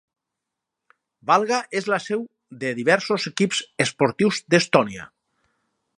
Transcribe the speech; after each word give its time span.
Valga 1.31 1.59
és 1.81 1.89
la 1.93 1.99
seu 2.07 2.25
de 2.63 2.73
diversos 2.79 3.27
equips 3.33 3.61
esportius 3.87 4.41
d'Estònia. 4.55 5.07